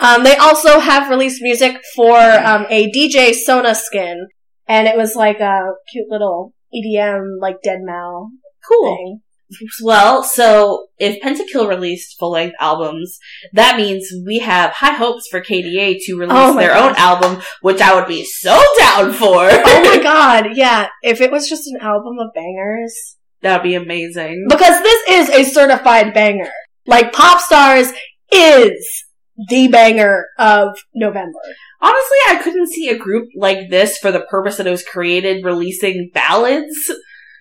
Um, 0.00 0.24
they 0.24 0.36
also 0.36 0.78
have 0.80 1.10
released 1.10 1.42
music 1.42 1.76
for 1.96 2.18
um, 2.20 2.66
a 2.70 2.90
DJ 2.92 3.34
Sona 3.34 3.74
skin, 3.74 4.28
and 4.66 4.86
it 4.86 4.96
was 4.96 5.14
like 5.16 5.40
a 5.40 5.60
cute 5.92 6.06
little 6.08 6.52
EDM, 6.74 7.40
like 7.40 7.56
deadmau5 7.66 8.28
cool. 8.68 8.96
thing. 8.96 9.20
Well, 9.82 10.22
so 10.24 10.88
if 10.98 11.22
Pentakill 11.22 11.66
released 11.66 12.16
full 12.18 12.32
length 12.32 12.54
albums, 12.60 13.18
that 13.54 13.78
means 13.78 14.06
we 14.26 14.40
have 14.40 14.72
high 14.72 14.92
hopes 14.92 15.26
for 15.30 15.40
KDA 15.40 15.96
to 16.02 16.16
release 16.18 16.36
Oh 16.36 16.54
their 16.54 16.74
God. 16.74 16.90
own 16.90 16.96
album, 16.96 17.42
which 17.62 17.80
I 17.80 17.94
would 17.94 18.06
be 18.06 18.26
so 18.26 18.60
down 18.78 19.12
for. 19.14 19.48
oh 19.50 19.82
my 19.96 19.98
god, 20.02 20.50
yeah! 20.54 20.88
If 21.02 21.22
it 21.22 21.30
was 21.32 21.48
just 21.48 21.66
an 21.66 21.78
album 21.80 22.18
of 22.18 22.28
bangers, 22.34 23.16
That'd 23.40 23.62
be 23.62 23.74
amazing. 23.74 24.46
because 24.50 24.82
this 24.82 25.08
is 25.08 25.30
a 25.30 25.50
certified 25.50 26.12
banger. 26.12 26.50
Like 26.86 27.12
Pop 27.14 27.40
Stars 27.40 27.90
is 28.30 29.04
the 29.48 29.68
banger 29.68 30.26
of 30.38 30.76
November. 30.94 31.38
Honestly, 31.80 32.18
I 32.28 32.40
couldn't 32.42 32.72
see 32.72 32.88
a 32.88 32.98
group 32.98 33.28
like 33.36 33.70
this 33.70 33.98
for 33.98 34.10
the 34.10 34.26
purpose 34.28 34.56
that 34.56 34.66
it 34.66 34.70
was 34.70 34.82
created 34.82 35.44
releasing 35.44 36.10
ballads. 36.12 36.90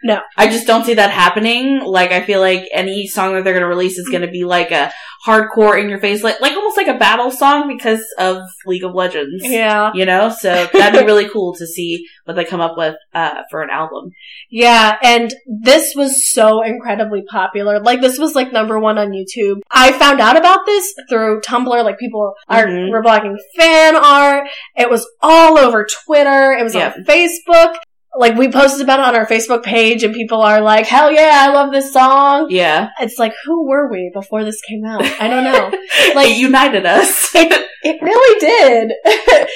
No. 0.04 0.22
I 0.38 0.48
just 0.48 0.68
don't 0.68 0.86
see 0.86 0.94
that 0.96 1.12
happening. 1.12 1.82
Like, 1.84 2.12
I 2.12 2.22
feel 2.22 2.40
like 2.40 2.68
any 2.72 3.08
song 3.08 3.34
that 3.34 3.44
they're 3.44 3.54
gonna 3.54 3.68
release 3.68 3.98
is 3.98 4.10
gonna 4.10 4.30
be 4.30 4.44
like 4.46 4.72
a 4.72 4.92
hardcore 5.26 5.82
in 5.82 5.90
your 5.90 6.00
face, 6.00 6.24
like, 6.24 6.40
like 6.40 6.54
almost 6.56 6.78
like 6.78 6.88
a 6.88 6.98
battle 6.98 7.32
song 7.32 7.68
because 7.76 8.06
of 8.20 8.38
League 8.66 8.84
of 8.84 8.94
Legends. 8.94 9.44
Yeah, 9.44 9.92
You 9.94 10.06
know? 10.06 10.30
So 10.30 10.68
that'd 10.74 11.00
be 11.00 11.06
really 11.06 11.28
cool 11.30 11.54
to 11.56 11.66
see 11.68 12.06
what 12.26 12.36
they 12.36 12.46
come 12.46 12.62
up 12.62 12.78
with, 12.78 12.96
uh, 13.14 13.42
for 13.50 13.62
an 13.64 13.70
album. 13.72 14.12
Yeah, 14.50 14.98
and 15.04 15.34
this 15.48 15.94
was 15.96 16.32
so 16.32 16.62
incredibly 16.62 17.24
popular. 17.30 17.80
Like 17.80 18.00
this 18.02 18.18
was 18.20 18.36
like 18.36 18.54
number 18.54 18.80
one 18.80 18.98
on 18.98 19.10
YouTube. 19.12 19.62
I 19.72 19.92
found 19.94 20.20
out 20.22 20.38
about 20.38 20.66
this 20.66 20.94
through 21.10 21.42
Tumblr. 21.42 21.84
Like 21.84 21.98
people 21.98 22.34
are 22.48 22.66
Mhm. 22.68 22.92
were 22.92 23.04
blogging 23.04 23.36
fan 23.58 23.96
art. 23.96 24.48
It 24.76 24.90
was 24.90 25.08
all 25.22 25.58
over 25.58 25.86
Twitter. 26.06 26.54
It 26.54 26.64
was 26.64 26.76
Yeah. 26.76 26.94
on 26.96 27.04
Facebook. 27.04 27.76
Like 28.16 28.36
we 28.36 28.52
posted 28.52 28.82
about 28.82 29.00
it 29.00 29.06
on 29.06 29.16
our 29.16 29.28
Facebook 29.28 29.64
page, 29.64 30.04
and 30.04 30.14
people 30.14 30.42
are 30.42 30.62
like, 30.62 30.86
"Hell 30.88 31.12
yeah, 31.12 31.46
I 31.48 31.54
love 31.54 31.72
this 31.72 31.92
song." 31.94 32.48
Yeah. 32.50 32.90
It's 33.00 33.20
like, 33.20 33.34
who 33.46 33.68
were 33.68 33.92
we 33.92 34.10
before 34.14 34.44
this 34.44 34.60
came 34.62 34.84
out? 34.86 35.04
I 35.22 35.28
don't 35.28 35.44
know. 35.44 35.72
Like, 36.16 36.30
it 36.30 36.38
united 36.38 36.86
us. 36.86 37.30
It 37.36 38.02
really 38.02 38.40
did. 38.40 38.92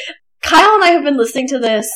Kyle 0.44 0.76
and 0.76 0.84
I 0.84 0.90
have 0.90 1.04
been 1.04 1.18
listening 1.18 1.48
to 1.50 1.60
this 1.60 1.90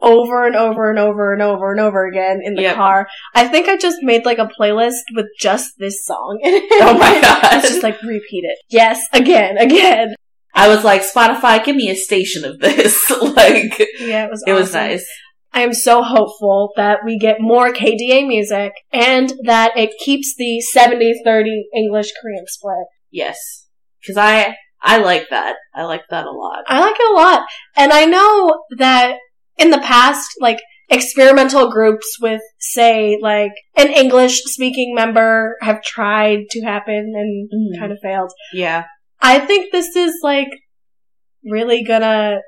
over 0.00 0.46
and 0.46 0.54
over 0.56 0.90
and 0.90 0.98
over 0.98 1.32
and 1.32 1.42
over 1.42 1.70
and 1.72 1.80
over 1.80 2.06
again 2.06 2.40
in 2.42 2.54
the 2.54 2.62
Yep. 2.62 2.76
car. 2.76 3.08
I 3.34 3.46
think 3.48 3.68
I 3.68 3.76
just 3.76 3.98
made 4.02 4.24
like 4.24 4.38
a 4.38 4.48
playlist 4.58 5.02
with 5.14 5.26
just 5.38 5.72
this 5.78 6.04
song 6.04 6.38
in 6.42 6.54
it. 6.54 6.64
Oh 6.82 6.96
my 6.98 7.20
god. 7.20 7.54
It's 7.54 7.68
just 7.68 7.82
like 7.82 8.00
repeat 8.02 8.44
it. 8.44 8.58
Yes, 8.70 9.00
again, 9.12 9.56
again. 9.58 10.14
I 10.54 10.68
was 10.68 10.82
like, 10.84 11.02
Spotify, 11.02 11.64
give 11.64 11.76
me 11.76 11.90
a 11.90 11.94
station 11.96 12.44
of 12.44 12.58
this. 12.60 13.10
like, 13.10 13.78
Yeah, 14.00 14.24
it 14.26 14.30
was 14.30 14.42
it 14.46 14.52
was 14.52 14.72
nice. 14.72 15.06
I 15.58 15.62
am 15.62 15.74
so 15.74 16.04
hopeful 16.04 16.70
that 16.76 17.00
we 17.04 17.18
get 17.18 17.40
more 17.40 17.72
KDA 17.72 18.28
music 18.28 18.74
and 18.92 19.32
that 19.42 19.76
it 19.76 19.90
keeps 19.98 20.36
the 20.38 20.62
70-30 20.72 21.46
English 21.74 22.12
Korean 22.22 22.44
split. 22.46 22.86
Yes. 23.10 23.66
Cause 24.06 24.16
I, 24.16 24.54
I 24.80 24.98
like 24.98 25.30
that. 25.30 25.56
I 25.74 25.82
like 25.82 26.02
that 26.10 26.26
a 26.26 26.30
lot. 26.30 26.62
I 26.68 26.78
like 26.78 26.94
it 26.96 27.10
a 27.10 27.14
lot. 27.14 27.42
And 27.76 27.92
I 27.92 28.04
know 28.04 28.62
that 28.78 29.16
in 29.56 29.70
the 29.70 29.78
past, 29.80 30.30
like, 30.40 30.60
experimental 30.90 31.72
groups 31.72 32.18
with, 32.20 32.40
say, 32.60 33.18
like, 33.20 33.50
an 33.76 33.88
English 33.88 34.42
speaking 34.44 34.94
member 34.94 35.56
have 35.60 35.82
tried 35.82 36.44
to 36.50 36.60
happen 36.62 37.12
and 37.16 37.50
Mhm. 37.50 37.80
kind 37.80 37.90
of 37.90 37.98
failed. 38.00 38.30
Yeah. 38.52 38.84
I 39.20 39.40
think 39.40 39.72
this 39.72 39.96
is, 39.96 40.20
like, 40.22 40.50
really 41.44 41.82
gonna 41.82 42.42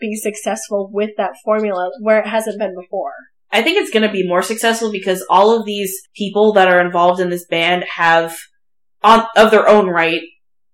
be 0.00 0.16
successful 0.16 0.90
with 0.92 1.10
that 1.16 1.36
formula 1.44 1.90
where 2.00 2.18
it 2.18 2.26
hasn't 2.26 2.58
been 2.58 2.74
before. 2.74 3.12
I 3.52 3.62
think 3.62 3.78
it's 3.78 3.90
gonna 3.90 4.10
be 4.10 4.26
more 4.26 4.42
successful 4.42 4.90
because 4.90 5.24
all 5.28 5.56
of 5.56 5.66
these 5.66 6.00
people 6.16 6.52
that 6.54 6.68
are 6.68 6.80
involved 6.80 7.20
in 7.20 7.30
this 7.30 7.46
band 7.46 7.84
have, 7.96 8.36
on, 9.02 9.26
of 9.36 9.50
their 9.50 9.68
own 9.68 9.88
right, 9.88 10.22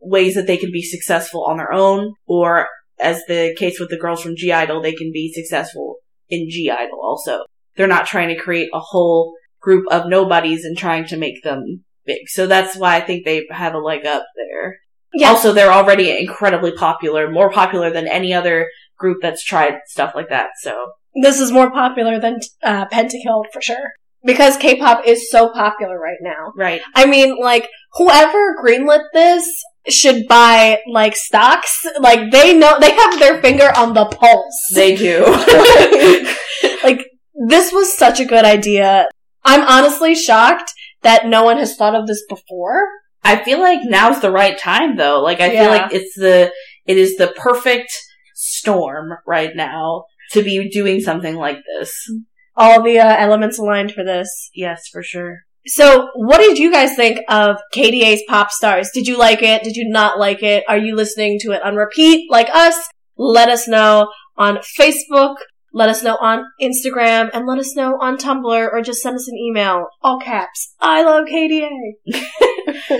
ways 0.01 0.35
that 0.35 0.47
they 0.47 0.57
can 0.57 0.71
be 0.71 0.83
successful 0.83 1.45
on 1.45 1.57
their 1.57 1.73
own, 1.73 2.15
or 2.27 2.69
as 3.01 3.23
the 3.29 3.55
case 3.59 3.81
with 3.81 3.91
the 3.91 3.99
girls 3.99 4.23
from 4.23 4.37
(G)I-DLE, 4.37 4.83
they 4.83 4.95
can 4.95 5.11
be 5.13 5.33
successful 5.33 5.97
in 6.29 6.49
(G)I-DLE 6.49 6.99
also. 7.03 7.45
They're 7.77 7.87
not 7.87 8.07
trying 8.07 8.29
to 8.29 8.41
create 8.41 8.69
a 8.73 8.81
whole 8.81 9.35
group 9.61 9.87
of 9.91 10.09
nobodies 10.09 10.65
and 10.65 10.77
trying 10.77 11.07
to 11.07 11.17
make 11.17 11.43
them 11.43 11.85
big. 12.05 12.29
So 12.29 12.47
that's 12.47 12.77
why 12.77 12.97
I 12.97 13.01
think 13.01 13.25
they 13.25 13.47
have 13.51 13.75
a 13.75 13.79
leg 13.79 14.07
up 14.07 14.25
there. 14.37 14.77
Yeah. 15.13 15.31
Also, 15.31 15.53
they're 15.53 15.73
already 15.73 16.17
incredibly 16.17 16.73
popular, 16.73 17.31
more 17.31 17.51
popular 17.51 17.91
than 17.91 18.07
any 18.07 18.33
other 18.33 18.69
group 18.99 19.19
that's 19.23 19.45
tried 19.45 19.79
stuff 19.87 20.13
like 20.15 20.29
that. 20.31 20.51
So 20.63 20.93
This 21.23 21.41
is 21.41 21.53
more 21.53 21.71
popular 21.71 22.19
than 22.21 22.39
uh, 22.63 22.87
Pentakill 22.87 23.45
for 23.53 23.61
sure. 23.61 23.93
Because 24.25 24.57
K-pop 24.57 25.07
is 25.07 25.31
so 25.31 25.51
popular 25.53 25.99
right 26.01 26.19
now. 26.21 26.51
right, 26.57 26.81
I 26.97 27.07
mean, 27.07 27.37
like, 27.41 27.69
whoever 27.93 28.57
greenlit 28.61 29.05
this 29.13 29.47
should 29.89 30.27
buy 30.27 30.81
like 30.91 31.15
stocks. 31.15 31.87
Like 32.01 32.33
they 32.33 32.53
know 32.59 32.77
they 32.81 32.91
have 32.91 33.21
their 33.21 33.41
finger 33.41 33.71
on 33.77 33.95
the 33.95 34.07
pulse. 34.07 34.67
They 34.75 34.97
do. 34.97 35.23
like 36.83 37.07
this 37.49 37.73
was 37.73 37.97
such 37.97 38.19
a 38.21 38.25
good 38.25 38.45
idea. 38.45 39.09
I'm 39.45 39.63
honestly 39.63 40.15
shocked 40.17 40.73
that 41.03 41.27
no 41.27 41.45
one 41.45 41.59
has 41.59 41.77
thought 41.77 41.95
of 41.95 42.07
this 42.09 42.25
before. 42.29 42.83
I 43.23 43.37
feel 43.45 43.61
like 43.61 43.81
now's 43.85 44.21
the 44.21 44.31
right 44.33 44.59
time 44.59 44.97
though. 44.97 45.23
Like 45.23 45.41
I 45.41 45.53
Yeah. 45.53 45.63
feel 45.63 45.71
like 45.71 45.93
it's 45.93 46.15
the 46.17 46.53
it 46.87 46.97
is 46.97 47.17
the 47.17 47.29
perfect 47.37 47.93
storm 48.57 49.13
right 49.27 49.55
now 49.55 50.05
to 50.33 50.43
be 50.43 50.69
doing 50.71 51.01
something 51.01 51.37
like 51.37 51.59
this. 51.79 51.93
All 52.57 52.83
the 52.83 52.99
uh, 52.99 53.17
elements 53.17 53.59
aligned 53.59 53.93
for 53.93 54.05
this. 54.05 54.51
Yes, 54.55 54.89
for 54.91 55.03
sure. 55.03 55.41
So, 55.67 56.11
what 56.15 56.39
did 56.39 56.59
you 56.59 56.71
guys 56.71 56.95
think 56.95 57.19
of 57.29 57.57
KDA's 57.75 58.23
Pop 58.29 58.51
Stars? 58.51 58.91
Did 58.95 59.09
you 59.09 59.19
like 59.19 59.43
it? 59.43 59.65
Did 59.65 59.75
you 59.75 59.89
not 59.89 60.19
like 60.19 60.43
it? 60.43 60.65
Are 60.69 60.79
you 60.79 60.95
listening 60.95 61.39
to 61.41 61.53
it 61.53 61.63
on 61.63 61.75
repeat 61.75 62.31
like 62.31 62.49
us? 62.55 62.77
Let 63.17 63.49
us 63.49 63.67
know 63.67 64.11
on 64.37 64.59
Facebook. 64.79 65.37
Let 65.77 65.91
us 65.91 66.03
know 66.03 66.17
on 66.23 66.47
Instagram 66.59 67.29
and 67.35 67.47
let 67.47 67.59
us 67.59 67.77
know 67.77 67.99
on 68.01 68.17
Tumblr 68.17 68.73
or 68.73 68.81
just 68.81 69.03
send 69.03 69.15
us 69.15 69.29
an 69.29 69.37
email. 69.37 69.89
All 70.01 70.19
caps. 70.19 70.73
I 70.81 71.03
love 71.03 71.27
KDA. 71.27 71.69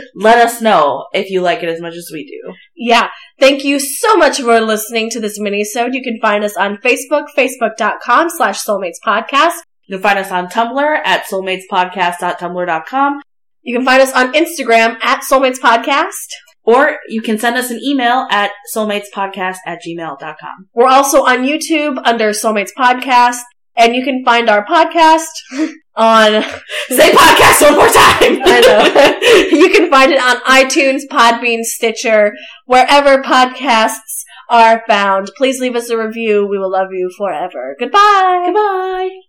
Let 0.15 0.37
us 0.47 0.61
know 0.61 1.07
if 1.15 1.31
you 1.31 1.41
like 1.41 1.63
it 1.63 1.71
as 1.71 1.81
much 1.81 1.95
as 1.95 2.11
we 2.13 2.27
do. 2.27 2.53
Yeah. 2.75 3.09
Thank 3.41 3.65
you 3.65 3.81
so 3.81 4.19
much 4.19 4.43
for 4.43 4.61
listening 4.61 5.09
to 5.13 5.21
this 5.21 5.41
mini-sode. 5.41 5.95
You 5.95 6.03
can 6.03 6.19
find 6.21 6.45
us 6.45 6.55
on 6.55 6.77
Facebook, 6.77 7.29
facebook.com 7.35 8.29
slash 8.29 8.63
soulmates 8.63 8.99
podcast. 9.03 9.55
You 9.87 9.97
can 9.97 10.03
find 10.03 10.19
us 10.19 10.31
on 10.31 10.49
Tumblr 10.49 10.99
at 11.03 11.25
soulmatespodcast.tumblr.com 11.25 13.23
You 13.63 13.75
can 13.75 13.87
find 13.87 14.03
us 14.03 14.13
on 14.13 14.35
Instagram 14.35 15.03
at 15.03 15.23
soulmates 15.23 15.61
podcast. 15.61 16.29
Or 16.67 16.99
you 17.09 17.23
can 17.23 17.39
send 17.39 17.57
us 17.57 17.71
an 17.71 17.81
email 17.83 18.27
at 18.31 18.51
soulmatespodcast 18.75 19.59
at 19.65 19.79
gmail.com. 19.87 20.69
We're 20.75 20.89
also 20.89 21.25
on 21.25 21.47
YouTube 21.47 22.01
under 22.05 22.31
Soulmates 22.31 22.71
Podcast, 22.77 23.41
and 23.77 23.95
you 23.95 24.05
can 24.05 24.25
find 24.25 24.51
our 24.51 24.67
podcast 24.67 25.29
on. 25.97 26.43
Say 26.89 27.13
podcast 27.13 27.63
one 27.63 27.77
more 27.77 27.87
time! 27.87 28.43
I 28.45 28.61
know. 28.61 29.57
you 29.57 29.71
can 29.71 29.91
find 29.91 30.13
it 30.13 30.21
on 30.21 30.37
iTunes, 30.43 31.03
Podbean, 31.11 31.63
Stitcher, 31.63 32.33
wherever 32.67 33.23
podcasts 33.23 34.25
are 34.49 34.83
found. 34.89 35.31
Please 35.37 35.61
leave 35.61 35.77
us 35.77 35.89
a 35.91 35.99
review. 35.99 36.47
We 36.47 36.59
will 36.59 36.71
love 36.71 36.89
you 36.93 37.11
forever. 37.17 37.77
Goodbye. 37.79 38.43
Goodbye! 38.47 39.26